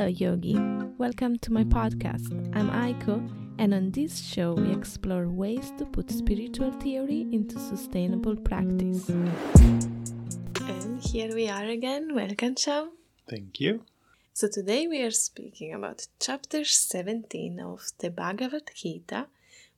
[0.00, 0.56] Hello, Yogi.
[0.96, 2.32] Welcome to my podcast.
[2.56, 3.20] I'm Aiko,
[3.58, 9.10] and on this show, we explore ways to put spiritual theory into sustainable practice.
[9.10, 12.14] And here we are again.
[12.14, 12.92] Welcome, Cham.
[13.28, 13.84] Thank you.
[14.32, 19.26] So, today we are speaking about chapter 17 of the Bhagavad Gita,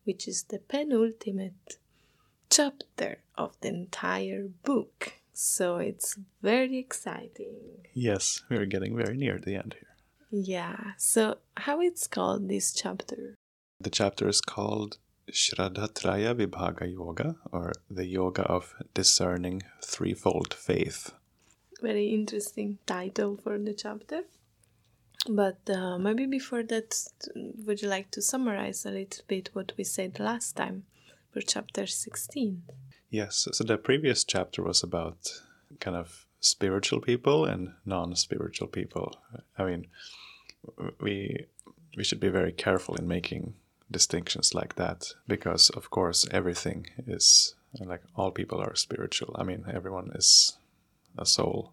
[0.04, 1.79] which is the penultimate
[2.48, 5.14] chapter of the entire book.
[5.32, 7.57] So it's very exciting.
[7.93, 9.92] Yes, we're getting very near the end here.
[10.32, 10.93] Yeah.
[10.96, 13.36] So how it's called this chapter?
[13.79, 14.96] The chapter is called
[15.31, 21.13] Shraddhatraya Vibhaga Yoga, or the Yoga of Discerning Threefold Faith.
[21.82, 24.22] Very interesting title for the chapter.
[25.29, 26.94] But uh, maybe before that,
[27.35, 30.85] would you like to summarize a little bit what we said last time
[31.30, 32.62] for chapter 16?
[33.11, 35.42] Yes, so the previous chapter was about
[35.78, 39.17] kind of spiritual people and non-spiritual people.
[39.56, 39.87] I mean,
[41.00, 41.47] we
[41.97, 43.55] we should be very careful in making
[43.91, 49.34] distinctions like that because of course everything is like all people are spiritual.
[49.39, 50.58] I mean, everyone is
[51.16, 51.72] a soul.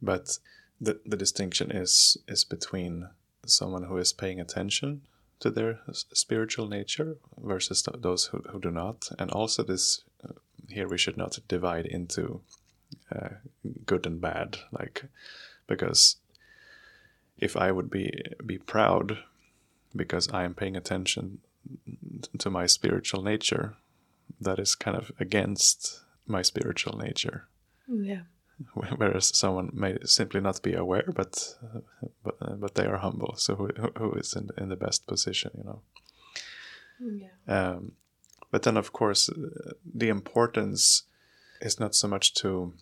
[0.00, 0.38] But
[0.80, 3.08] the the distinction is is between
[3.46, 5.02] someone who is paying attention
[5.40, 9.08] to their spiritual nature versus those who, who do not.
[9.18, 10.34] And also, this uh,
[10.68, 12.42] here we should not divide into
[13.14, 13.28] uh,
[13.86, 15.04] good and bad, like
[15.66, 16.16] because
[17.38, 19.18] if I would be be proud
[19.94, 21.38] because I am paying attention
[22.38, 23.76] to my spiritual nature,
[24.40, 27.48] that is kind of against my spiritual nature.
[27.88, 28.22] Yeah.
[28.96, 31.56] Whereas someone may simply not be aware, but
[32.22, 33.34] but but they are humble.
[33.36, 35.82] So who, who is in in the best position, you know?
[37.00, 37.28] Yeah.
[37.48, 37.92] Um,
[38.52, 39.30] but then, of course,
[39.94, 41.04] the importance
[41.60, 42.74] is not so much to,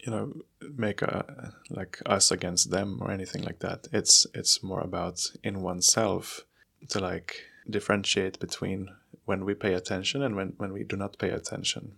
[0.00, 0.32] you know,
[0.76, 3.88] make a like us against them or anything like that.
[3.92, 6.44] It's it's more about in oneself
[6.90, 8.88] to like differentiate between
[9.24, 11.92] when we pay attention and when when we do not pay attention,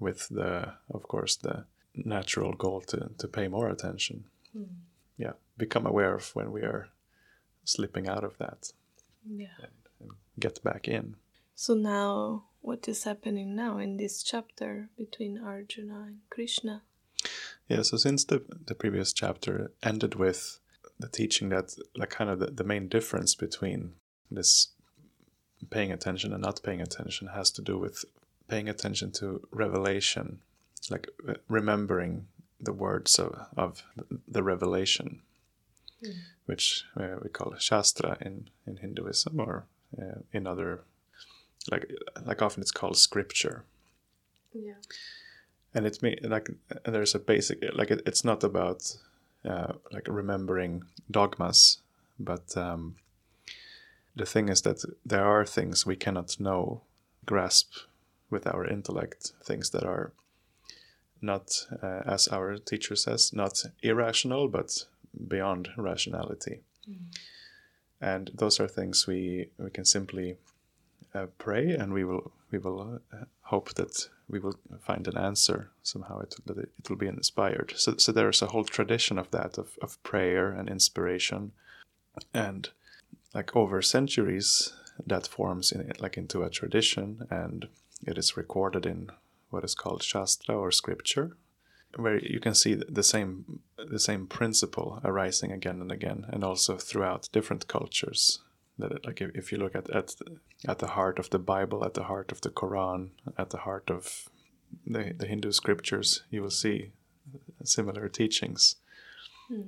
[0.00, 1.64] with the of course the
[1.94, 4.24] natural goal to to pay more attention.
[4.56, 4.66] Mm.
[5.16, 6.88] Yeah, become aware of when we are
[7.64, 8.72] slipping out of that
[9.26, 9.56] Yeah.
[9.58, 11.16] and, and get back in.
[11.54, 16.82] So now, what is happening now in this chapter between Arjuna and Krishna?
[17.68, 20.58] Yeah, so since the, the previous chapter ended with
[20.98, 23.92] the teaching that, like, kind of the, the main difference between
[24.30, 24.68] this
[25.70, 28.04] paying attention and not paying attention has to do with
[28.48, 30.40] paying attention to revelation,
[30.90, 32.26] like uh, remembering
[32.60, 33.82] the words of, of
[34.26, 35.20] the revelation,
[36.00, 36.14] Mm.
[36.46, 39.66] which uh, we call Shastra in, in Hinduism or
[40.00, 40.84] uh, in other,
[41.72, 41.90] like,
[42.24, 43.64] like often it's called scripture
[44.52, 44.74] Yeah.
[45.74, 46.48] And it's me like
[46.84, 48.96] and there's a basic like it, it's not about
[49.44, 51.78] uh, like remembering dogmas
[52.18, 52.96] but um,
[54.16, 56.82] the thing is that there are things we cannot know
[57.26, 57.72] grasp
[58.30, 60.12] with our intellect things that are
[61.20, 64.84] not uh, as our teacher says not irrational but
[65.26, 66.60] beyond rationality.
[68.00, 70.36] And those are things we we can simply
[71.14, 75.70] uh, pray and we will we will uh, hope that we will find an answer
[75.82, 77.72] somehow it, that it, it will be inspired.
[77.76, 81.52] So, so there's a whole tradition of that of, of prayer and inspiration.
[82.34, 82.70] And
[83.34, 84.72] like over centuries
[85.06, 87.68] that forms in like into a tradition and
[88.06, 89.10] it is recorded in
[89.50, 91.36] what is called shastra or scripture
[91.96, 96.76] where you can see the same the same principle arising again and again and also
[96.76, 98.40] throughout different cultures
[98.78, 100.36] that it, like if, if you look at at the,
[100.68, 103.90] at the heart of the bible at the heart of the quran at the heart
[103.90, 104.28] of
[104.86, 106.92] the, the hindu scriptures you will see
[107.64, 108.76] similar teachings.
[109.48, 109.62] Hmm.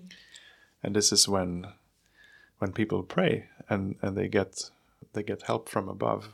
[0.83, 1.67] And this is when
[2.59, 4.71] when people pray and and they get
[5.13, 6.31] they get help from above.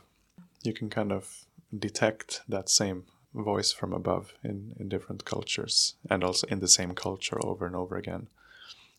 [0.63, 1.45] You can kind of
[1.77, 6.93] detect that same voice from above in, in different cultures and also in the same
[6.93, 8.27] culture over and over again.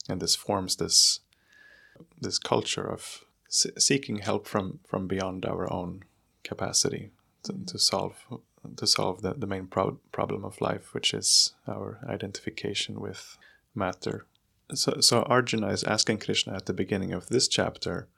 [0.09, 1.21] And this forms this
[2.21, 6.05] this culture of seeking help from, from beyond our own
[6.45, 7.11] capacity
[7.43, 8.25] to, to solve
[8.77, 13.39] to solve the, the main pro- problem of life, which is our identification with
[13.75, 14.27] matter.
[14.75, 18.09] So, so Arjuna is asking Krishna at the beginning of this chapter,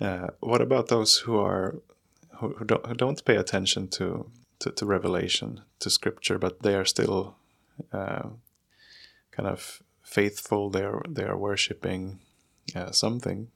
[0.00, 1.76] uh, what about those who are
[2.38, 6.74] who, who, don't, who don't pay attention to to, to revelation, to scripture, but they
[6.74, 7.36] are still
[7.92, 8.28] uh,
[9.30, 10.68] kind of faithful.
[10.68, 12.20] They are they are worshiping
[12.74, 13.48] uh, something.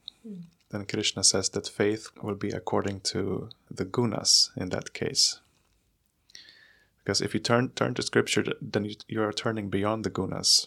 [0.75, 5.39] Then Krishna says that faith will be according to the gunas in that case.
[6.99, 10.67] Because if you turn turn to scripture, then you, you are turning beyond the gunas,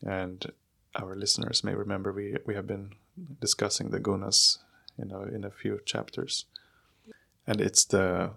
[0.00, 0.50] and
[0.94, 2.94] our listeners may remember, we we have been
[3.42, 4.56] discussing the gunas,
[4.96, 6.46] you know, in a few chapters,
[7.46, 8.30] and it's the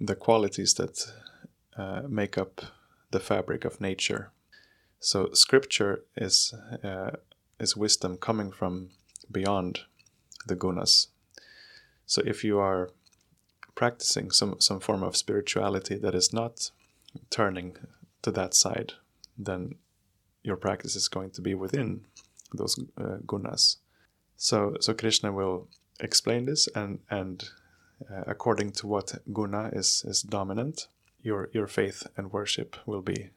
[0.00, 1.12] the qualities that
[1.76, 2.62] uh, make up
[3.10, 4.30] the fabric of nature.
[4.98, 7.10] So scripture is uh,
[7.60, 8.92] is wisdom coming from
[9.30, 9.80] beyond
[10.46, 11.08] the gunas.
[12.06, 12.90] So if you are
[13.74, 16.70] practicing some some form of spirituality that is not
[17.30, 17.76] turning
[18.22, 18.92] to that side,
[19.36, 19.74] then
[20.42, 22.06] your practice is going to be within
[22.52, 23.76] those uh, gunas.
[24.36, 25.68] So so Krishna will
[26.00, 27.50] explain this and and
[28.10, 30.88] uh, according to what guna is is dominant,
[31.22, 33.30] your your faith and worship will be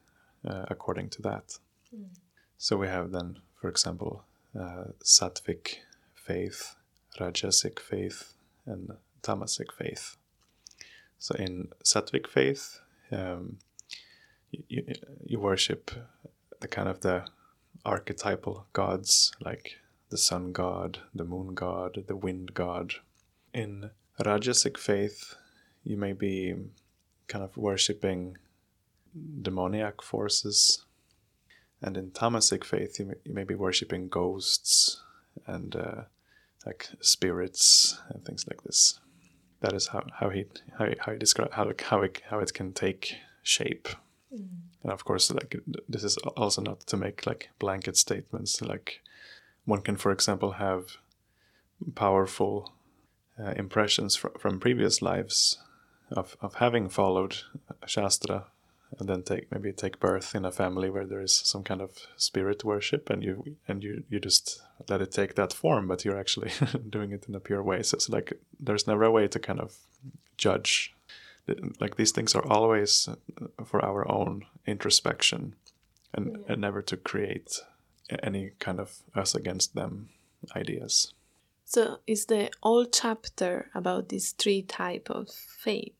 [0.46, 1.58] uh, according to that.
[1.94, 2.08] Mm.
[2.58, 4.24] So we have then, for example,
[4.58, 5.76] uh, sattvic
[6.14, 6.76] faith,
[7.18, 8.34] rajasic faith,
[8.66, 8.92] and
[9.22, 10.16] tamasic faith.
[11.18, 12.80] So in sattvic faith,
[13.12, 13.58] um,
[14.50, 14.84] you,
[15.24, 15.90] you worship
[16.60, 17.26] the kind of the
[17.84, 19.78] archetypal gods like
[20.10, 22.94] the sun god, the moon god, the wind god.
[23.54, 25.34] In Rajasic faith,
[25.84, 26.54] you may be
[27.28, 28.36] kind of worshipping
[29.42, 30.84] demoniac forces.
[31.80, 35.00] And in Tamasic faith, you may, you may be worshipping ghosts
[35.46, 36.02] and uh,
[36.66, 39.00] like spirits and things like this.
[39.60, 40.46] That is how, how he
[40.78, 43.88] how he, how he describe how how it, how it can take shape.
[44.32, 44.48] Mm.
[44.82, 45.56] And of course, like
[45.88, 48.62] this is also not to make like blanket statements.
[48.62, 49.02] Like
[49.64, 50.96] one can, for example, have
[51.94, 52.72] powerful
[53.38, 55.58] uh, impressions fr- from previous lives
[56.10, 57.36] of, of having followed
[57.86, 58.46] Shastra
[59.00, 61.90] and then take maybe take birth in a family where there is some kind of
[62.16, 66.18] spirit worship and you and you you just let it take that form but you're
[66.18, 66.50] actually
[66.90, 69.60] doing it in a pure way so it's like there's never a way to kind
[69.60, 69.76] of
[70.36, 70.94] judge
[71.80, 73.08] like these things are always
[73.64, 75.54] for our own introspection
[76.14, 76.52] and, yeah.
[76.52, 77.60] and never to create
[78.22, 80.10] any kind of us against them
[80.54, 81.12] ideas
[81.70, 85.99] so is the whole chapter about these three type of faiths?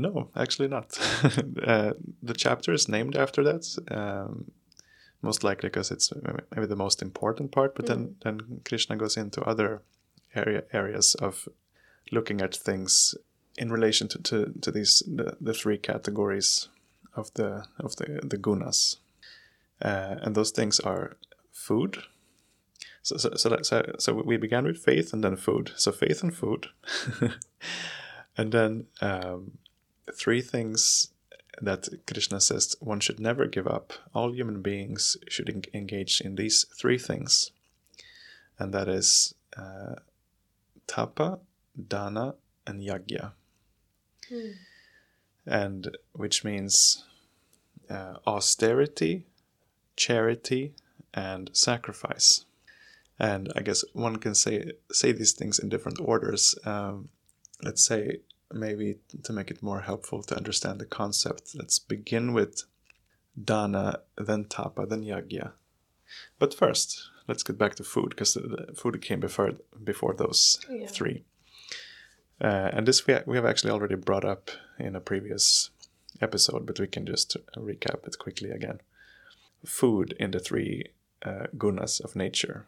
[0.00, 0.98] No, actually not.
[1.62, 1.92] uh,
[2.22, 4.50] the chapter is named after that, um,
[5.22, 6.12] most likely because it's
[6.54, 7.74] maybe the most important part.
[7.74, 7.88] But mm.
[7.88, 9.82] then, then Krishna goes into other
[10.34, 11.48] area areas of
[12.12, 13.14] looking at things
[13.56, 16.68] in relation to, to, to these the, the three categories
[17.14, 18.96] of the of the the gunas,
[19.82, 21.16] uh, and those things are
[21.52, 22.04] food,
[23.08, 25.72] so, so, so, so, so we began with faith and then food.
[25.76, 26.66] So faith and food.
[28.36, 29.58] and then um,
[30.14, 31.10] three things
[31.60, 33.92] that Krishna says one should never give up.
[34.14, 37.50] All human beings should en- engage in these three things.
[38.58, 39.96] And that is uh,
[40.86, 41.40] tapa,
[41.76, 42.34] dana,
[42.66, 43.32] and yagya.
[44.28, 44.50] Hmm.
[45.46, 47.04] And which means
[47.88, 49.26] uh, austerity,
[49.96, 50.74] charity,
[51.14, 52.44] and sacrifice
[53.18, 56.54] and I guess one can say say these things in different orders.
[56.64, 57.08] Um,
[57.62, 58.18] let's say
[58.52, 61.54] maybe to make it more helpful to understand the concept.
[61.54, 62.64] Let's begin with
[63.42, 65.52] dana, then tapa, then yagya.
[66.38, 69.52] But first, let's get back to food because the food came before
[69.82, 70.86] before those yeah.
[70.86, 71.24] three.
[72.40, 75.70] Uh, and this we, we have actually already brought up in a previous
[76.20, 78.80] episode, but we can just recap it quickly again.
[79.66, 80.92] Food in the three
[81.24, 82.66] uh, gunas of nature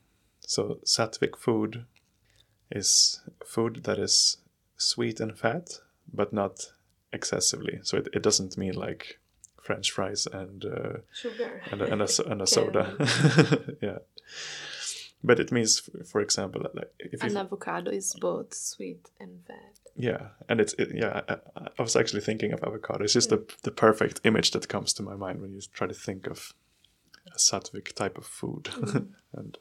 [0.50, 1.84] so sattvic food
[2.70, 4.38] is food that is
[4.80, 5.80] sweet and fat,
[6.12, 6.72] but not
[7.12, 7.80] excessively.
[7.82, 9.20] So it, it doesn't mean like
[9.62, 12.96] French fries and uh, sugar and a, and a, and a soda.
[13.82, 13.98] yeah,
[15.22, 19.78] but it means, for example, like if an avocado is both sweet and fat.
[19.96, 21.20] Yeah, and it's it, yeah.
[21.28, 21.36] I,
[21.78, 23.04] I, was actually thinking of avocado.
[23.04, 23.38] It's just yeah.
[23.38, 26.54] the the perfect image that comes to my mind when you try to think of
[27.34, 29.08] a sattvic type of food, mm.
[29.34, 29.58] and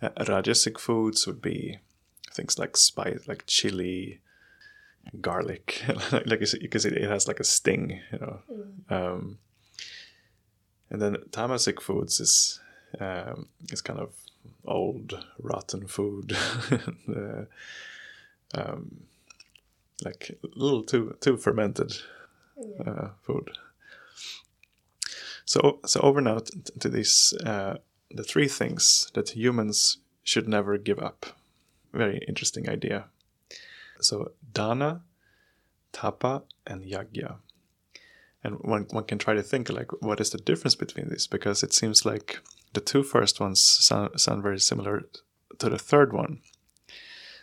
[0.00, 1.80] uh, rajasic foods would be
[2.34, 4.20] things like spice, like chili,
[5.20, 8.38] garlic, like because it, it has like a sting, you know.
[8.50, 8.92] Mm.
[8.92, 9.38] Um,
[10.90, 12.60] and then tamasic foods is
[13.00, 14.12] um, is kind of
[14.64, 16.36] old rotten food,
[17.08, 17.44] uh,
[18.54, 19.04] um,
[20.04, 21.94] like a little too too fermented
[22.56, 22.90] yeah.
[22.90, 23.50] uh, food.
[25.44, 27.76] So so over now to, to these uh,
[28.10, 31.26] the three things that humans should never give up.
[31.94, 33.06] Very interesting idea.
[34.00, 35.02] So, dana,
[35.92, 37.36] tapa, and yagya.
[38.42, 41.26] And one, one can try to think like, what is the difference between these?
[41.26, 42.40] Because it seems like
[42.74, 45.04] the two first ones sound, sound very similar
[45.58, 46.40] to the third one.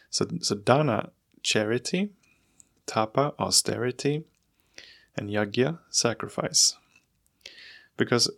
[0.09, 2.09] So, so dana, charity,
[2.85, 4.25] tapa, austerity,
[5.15, 6.75] and yagya, sacrifice.
[7.97, 8.29] Because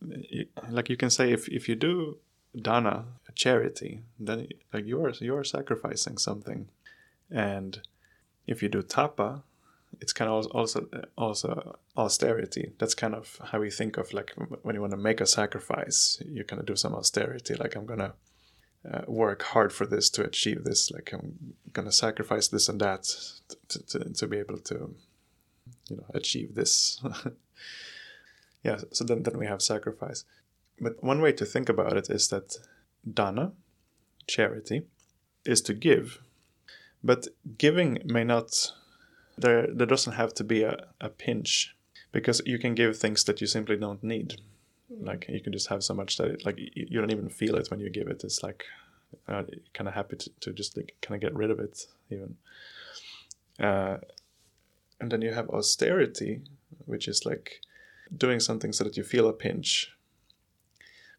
[0.00, 2.18] you, like you can say if if you do
[2.60, 6.68] dana a charity then like you are you are sacrificing something.
[7.30, 7.80] And
[8.46, 9.42] if you do tapa
[10.00, 12.72] it's kind of also also austerity.
[12.78, 14.32] That's kind of how we think of like
[14.62, 17.86] when you want to make a sacrifice you kind of do some austerity like i'm
[17.86, 18.14] gonna
[18.90, 23.02] uh, work hard for this to achieve this like i'm gonna sacrifice this and that
[23.68, 24.94] to, to, to be able to
[25.88, 27.02] you know achieve this.
[28.62, 30.24] Yeah so then, then we have sacrifice
[30.80, 32.56] but one way to think about it is that
[33.12, 33.52] dana
[34.26, 34.82] charity
[35.44, 36.20] is to give.
[37.02, 37.28] But
[37.58, 38.72] giving may not
[39.36, 41.76] there there doesn't have to be a, a pinch
[42.12, 44.40] because you can give things that you simply don't need.
[44.88, 47.70] Like you can just have so much that it, like you, don't even feel it
[47.70, 48.22] when you give it.
[48.24, 48.64] It's like
[49.28, 52.36] uh, kind of happy to, to just like, kind of get rid of it even.
[53.58, 53.98] Uh,
[55.00, 56.42] and then you have austerity
[56.86, 57.60] which is like
[58.16, 59.92] doing something so that you feel a pinch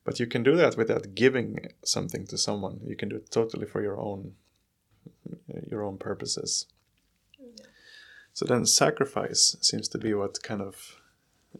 [0.05, 3.65] but you can do that without giving something to someone you can do it totally
[3.65, 4.33] for your own
[5.69, 6.67] your own purposes
[8.33, 11.01] so then sacrifice seems to be what kind of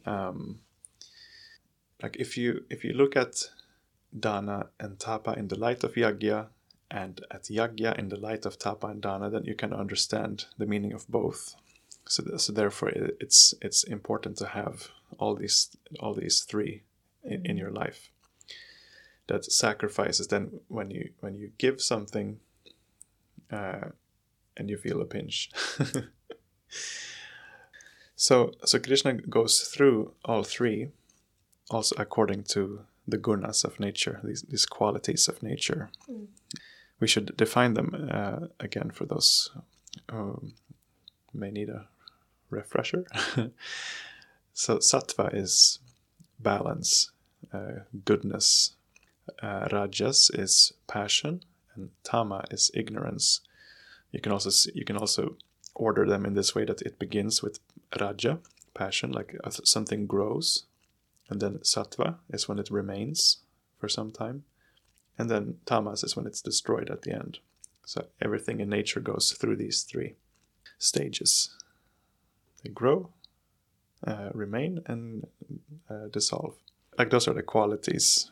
[0.04, 0.60] um,
[2.02, 3.50] like if you if you look at
[4.18, 6.48] dana and tapa in the light of yagya
[6.90, 10.66] and at yagya in the light of tapa and dana, then you can understand the
[10.66, 11.56] meaning of both.
[12.08, 14.88] So, so therefore, it's it's important to have
[15.18, 16.82] all these all these three
[17.24, 18.10] in, in your life.
[19.28, 22.38] That sacrifice is then when you when you give something,
[23.50, 23.90] uh,
[24.56, 25.50] and you feel a pinch.
[28.16, 30.88] so so Krishna goes through all three,
[31.70, 35.90] also according to the gunas of nature, these these qualities of nature.
[36.10, 36.26] Mm.
[36.98, 39.50] We should define them uh, again for those
[40.10, 40.52] who
[41.34, 41.88] may need a
[42.48, 43.04] refresher.
[44.54, 45.78] so sattva is
[46.38, 47.10] balance,
[47.52, 48.75] uh, goodness.
[49.42, 51.42] Uh, rajas is passion,
[51.74, 53.40] and tama is ignorance.
[54.12, 55.36] You can also see, you can also
[55.74, 57.60] order them in this way that it begins with
[58.00, 58.38] raja,
[58.74, 60.64] passion, like something grows,
[61.28, 63.38] and then sattva is when it remains
[63.78, 64.44] for some time,
[65.18, 67.38] and then tamas is when it's destroyed at the end.
[67.84, 70.14] So everything in nature goes through these three
[70.78, 71.50] stages.
[72.62, 73.10] They grow,
[74.06, 75.26] uh, remain, and
[75.88, 76.54] uh, dissolve.
[76.98, 78.30] Like those are the qualities,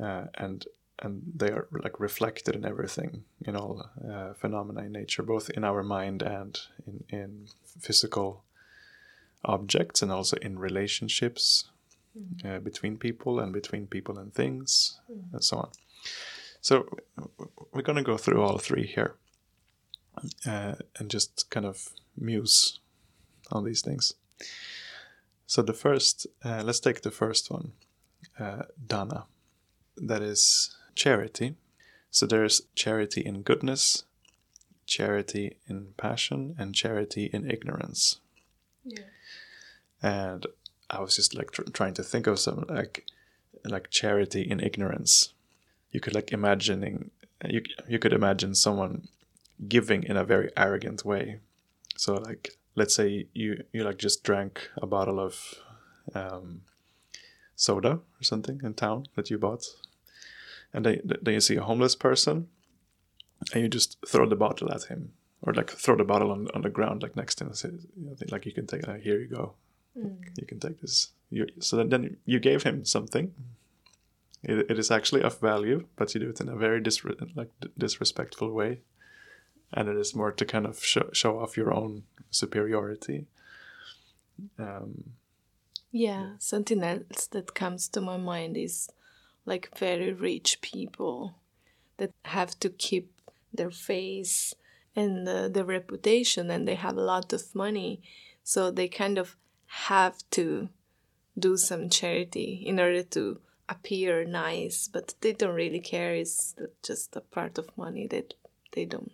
[0.00, 0.66] uh, and
[1.00, 5.64] and they are like reflected in everything in all uh, phenomena in nature both in
[5.64, 7.46] our mind and in, in
[7.80, 8.44] physical
[9.44, 11.64] objects and also in relationships
[12.16, 12.44] mm.
[12.46, 15.20] uh, between people and between people and things mm.
[15.32, 15.70] and so on
[16.60, 16.86] so
[17.72, 19.14] we're going to go through all three here
[20.46, 22.78] uh, and just kind of muse
[23.50, 24.14] on these things
[25.46, 27.72] so the first uh, let's take the first one
[28.38, 29.24] uh, dana
[29.96, 31.56] that is charity.
[32.10, 34.04] So there's charity in goodness,
[34.86, 38.20] charity in passion, and charity in ignorance.
[38.84, 39.00] Yeah.
[40.02, 40.46] And
[40.90, 43.04] I was just like tr- trying to think of some like
[43.64, 45.32] like charity in ignorance.
[45.90, 47.10] You could like imagining
[47.48, 49.08] you you could imagine someone
[49.68, 51.40] giving in a very arrogant way.
[51.96, 55.54] So like let's say you you like just drank a bottle of
[56.14, 56.62] um,
[57.56, 59.64] soda or something in town that you bought
[60.74, 62.48] and then, then you see a homeless person
[63.52, 65.12] and you just throw the bottle at him
[65.42, 67.68] or like throw the bottle on, on the ground like next to him and say
[67.96, 69.54] you know, like you can take uh, here you go.
[69.96, 70.16] Mm.
[70.36, 71.12] you can take this.
[71.30, 73.32] You, so then, you gave him something.
[74.42, 77.50] It, it is actually of value but you do it in a very disre- like
[77.78, 78.80] disrespectful way.
[79.72, 83.26] And it is more to kind of show, show off your own superiority.
[84.58, 85.12] Um,
[85.92, 88.90] yeah something else that comes to my mind is
[89.46, 91.34] like very rich people
[91.96, 93.12] that have to keep
[93.52, 94.54] their face
[94.96, 98.00] and uh, their reputation and they have a lot of money.
[98.42, 99.36] So they kind of
[99.66, 100.68] have to
[101.38, 106.14] do some charity in order to appear nice but they don't really care.
[106.14, 108.34] It's just a part of money that
[108.72, 109.12] they don't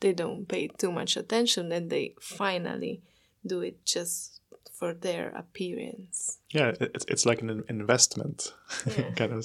[0.00, 3.02] they don't pay too much attention and they finally
[3.46, 4.39] do it just
[4.72, 6.38] for their appearance.
[6.50, 8.54] Yeah, it's, it's like an investment,
[8.86, 9.10] yeah.
[9.10, 9.44] kind of.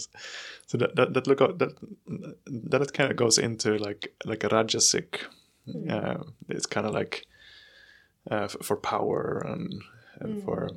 [0.68, 1.76] So that that, that look that
[2.48, 5.20] that kind of goes into like like a rajasic.
[5.68, 5.92] Mm.
[5.92, 7.26] Uh, it's kind of like
[8.32, 9.84] uh, for power and,
[10.20, 10.46] and mm.
[10.46, 10.70] for.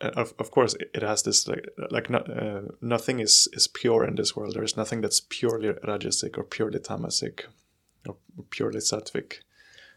[0.00, 4.14] Uh, of, of course, it has this like like uh, nothing is is pure in
[4.14, 4.54] this world.
[4.54, 7.44] There is nothing that's purely rajasic or purely tamasic
[8.08, 8.16] or
[8.48, 9.43] purely sattvic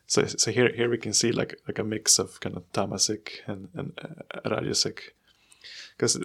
[0.08, 3.42] so so here here we can see like like a mix of kind of tamasic
[3.48, 5.00] and, and uh, rajasic.
[5.98, 6.20] Because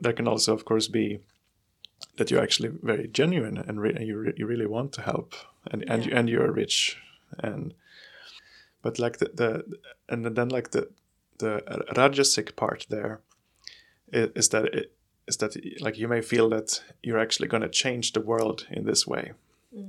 [0.00, 1.20] there can also of course be
[2.16, 5.34] that you're actually very genuine and re- you, re- you really want to help
[5.70, 6.10] and and, Yeah.
[6.10, 6.98] you, and you're rich
[7.38, 7.74] and
[8.82, 9.64] but like the, the
[10.08, 10.88] and then like the
[11.38, 11.62] the
[11.96, 13.20] rajasic part there
[14.12, 14.92] i- is that it
[15.28, 18.84] is that like you may feel that you're actually going to change the world in
[18.84, 19.32] this way.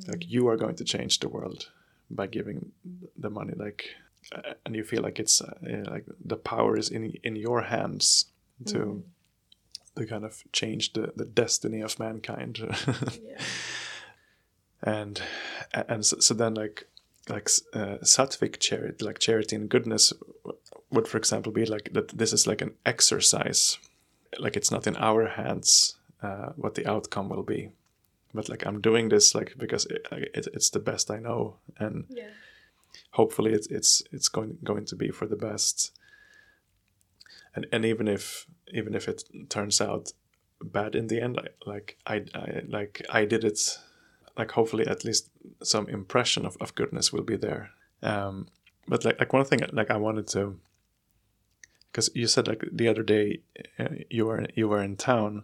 [0.07, 1.71] Like you are going to change the world
[2.15, 2.71] by giving
[3.17, 3.89] the money like
[4.31, 5.53] uh, and you feel like it's uh,
[5.89, 8.25] like the power is in in your hands
[8.65, 9.03] to
[9.95, 12.59] to kind of change the the destiny of mankind.
[12.59, 13.37] Yeah.
[14.83, 15.21] and
[15.73, 16.87] and so, so then like
[17.29, 20.13] like uh, sattvic charity like charity and goodness
[20.91, 23.77] would for example be like that this is like an exercise.
[24.39, 27.69] Like it's not in our hands uh, what the outcome will be
[28.33, 32.05] but like i'm doing this like because it, it, it's the best i know and
[32.09, 32.29] Yeah.
[33.11, 35.91] hopefully it's it's it's going going to be for the best
[37.55, 40.13] and and even if even if it turns out
[40.61, 43.79] bad in the end like like i, I like i did it
[44.37, 45.29] like hopefully at least
[45.61, 47.71] some impression of, of goodness will be there
[48.01, 48.47] um
[48.87, 50.57] but like like one thing like i wanted to
[51.91, 53.41] because you said like the other day
[53.79, 55.43] uh, you were you were in town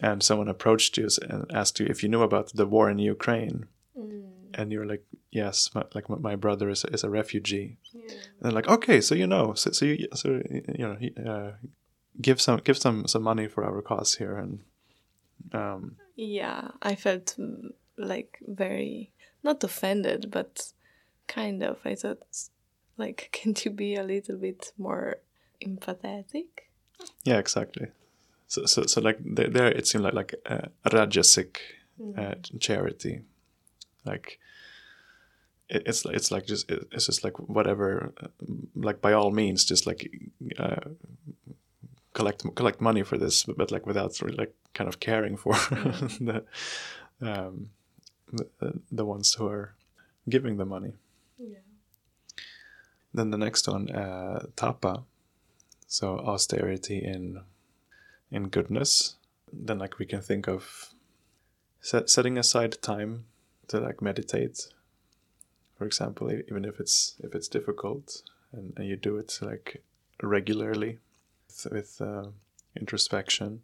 [0.00, 3.66] and someone approached you and asked you if you knew about the war in ukraine
[4.54, 8.12] and you're like yes my, like my, brother is, is a refugee Yeah.
[8.12, 10.96] and they're like okay so you know so, so you so you know
[11.30, 11.52] uh,
[12.20, 14.60] give some give some some money for our cause here and
[15.52, 19.10] um Yeah, I felt mm, like very
[19.42, 20.72] not offended, but
[21.26, 21.78] kind of.
[21.84, 22.22] I thought,
[22.96, 25.16] like, can't you be a little bit more
[25.60, 26.68] empathetic?
[27.24, 27.88] yeah exactly
[28.52, 31.56] so so, so like there, there it seemed like like uh, rajasic
[32.18, 33.22] uh, charity.
[34.04, 34.38] Like
[35.70, 38.28] it, it's it's like just it, it's just like whatever uh,
[38.74, 40.10] like by all means just like
[40.58, 40.90] uh,
[42.12, 45.54] collect collect money for this but, but like without really like kind of caring for
[46.20, 46.44] the
[47.22, 47.70] um
[48.32, 49.74] the, the ones who are
[50.28, 50.92] giving the money.
[51.38, 51.64] Yeah.
[53.14, 55.04] then the next one uh tapa.
[55.86, 57.40] So austerity in
[58.32, 59.16] in goodness
[59.52, 60.88] then like we can think of
[61.80, 63.26] set, setting aside time
[63.68, 64.68] to like meditate
[65.76, 69.82] for example even if it's if it's difficult and, and you do it like
[70.22, 70.98] regularly
[71.48, 72.28] with, with uh,
[72.74, 73.60] introspection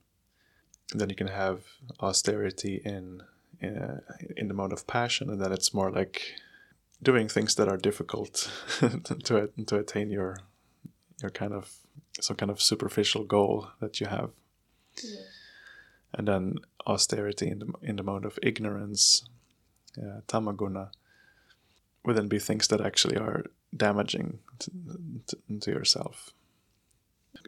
[0.94, 1.64] then you can have
[2.00, 3.22] austerity in
[3.60, 4.00] in, uh,
[4.36, 6.34] in the mode of passion and then it's more like
[7.02, 8.50] doing things that are difficult
[9.24, 10.36] to to attain your
[11.22, 11.78] your kind of
[12.20, 14.30] some kind of superficial goal that you have
[15.04, 15.20] Yeah.
[16.14, 16.54] and then
[16.86, 19.24] austerity in the in the mode of ignorance,
[19.98, 20.90] uh, tamaguna,
[22.04, 23.44] would then be things that actually are
[23.76, 24.70] damaging to,
[25.26, 26.30] to, to yourself.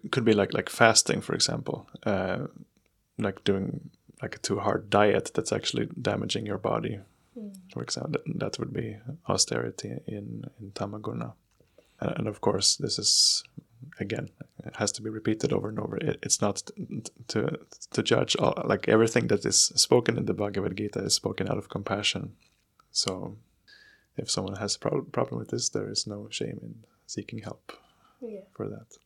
[0.05, 2.47] It could be like like fasting, for example, uh,
[3.19, 3.91] like doing
[4.23, 7.01] like a too hard diet that's actually damaging your body.
[7.73, 11.33] For example, that, that would be austerity in in tamaguna,
[12.01, 13.43] and, and of course this is
[13.99, 14.29] again
[14.67, 15.97] it has to be repeated over and over.
[15.97, 16.63] It, it's not
[17.29, 17.59] to
[17.91, 21.59] to judge all, like everything that is spoken in the Bhagavad Gita is spoken out
[21.59, 22.35] of compassion.
[22.93, 23.37] So,
[24.17, 26.75] if someone has a prob- problem with this, there is no shame in
[27.07, 27.73] seeking help
[28.21, 28.41] Yeah.
[28.55, 28.99] for that.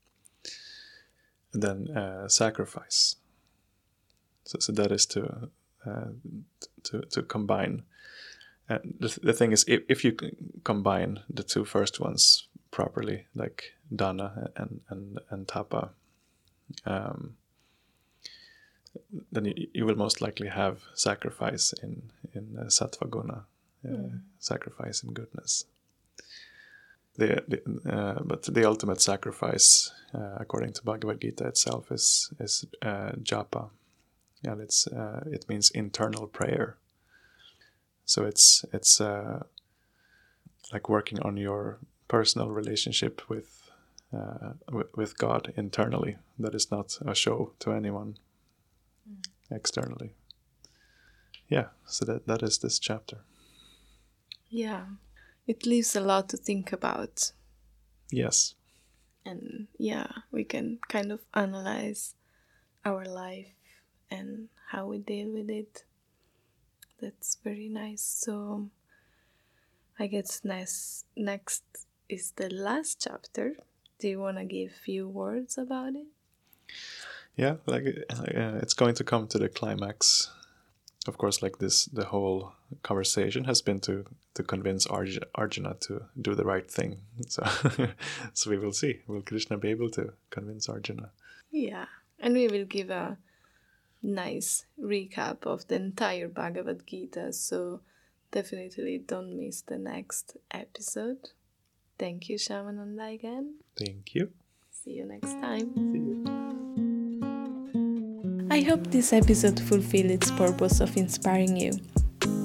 [1.52, 3.16] And then uh, sacrifice.
[4.44, 5.50] So, so that is to
[5.86, 6.10] uh,
[6.84, 7.82] to to combine.
[8.68, 10.16] And the, the thing is, if, if you
[10.64, 15.90] combine the two first ones properly, like dana and and and tapa,
[16.84, 17.36] um,
[19.30, 23.44] then you, you will most likely have sacrifice in in uh, sattva guna,
[23.88, 25.66] uh, sacrifice in goodness.
[27.16, 27.58] The, the
[27.96, 33.70] uh, but the ultimate sacrifice, uh, according to Bhagavad Gita itself, is is uh, japa,
[34.42, 36.76] and it's uh, it means internal prayer.
[38.04, 39.44] So it's it's uh,
[40.72, 41.78] like working on your
[42.16, 43.50] personal relationship with
[44.12, 44.52] uh,
[44.94, 46.16] with God internally.
[46.38, 48.18] That is not a show to anyone
[49.50, 50.14] externally.
[51.48, 53.18] Yeah, so that that is this chapter.
[54.48, 54.84] Yeah.
[55.46, 57.32] It leaves a lot to think about.
[58.10, 58.54] Yes.
[59.26, 62.14] And yeah, we can kind of analyze
[62.84, 63.54] our life
[64.10, 65.84] and how we deal with it.
[67.00, 68.02] That's very nice.
[68.02, 68.70] So
[69.98, 71.64] I guess next next
[72.08, 73.56] is the last chapter.
[73.98, 76.06] Do you want to give few words about it?
[77.36, 80.30] Yeah, like uh, it's going to come to the climax.
[81.06, 86.04] Of course, like this, the whole conversation has been to to convince Arj- Arjuna to
[86.20, 87.02] do the right thing.
[87.28, 87.42] So,
[88.32, 89.00] so we will see.
[89.06, 91.10] Will Krishna be able to convince Arjuna?
[91.50, 91.86] Yeah.
[92.18, 93.18] And we will give a
[94.02, 97.80] nice recap of the entire Bhagavad Gita, so
[98.30, 101.30] definitely don't miss the next episode.
[101.98, 103.54] Thank you, Shamananda, again.
[103.78, 104.30] Thank you.
[104.70, 105.72] See you next time.
[105.74, 106.24] See you.
[108.50, 111.72] I hope this episode fulfilled its purpose of inspiring you.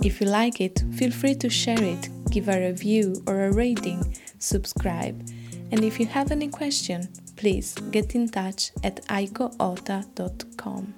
[0.04, 4.16] If you like it, feel free to share it, give a review or a rating,
[4.40, 5.20] subscribe,
[5.72, 10.94] and if you have any question, please get in touch at aikoota.com.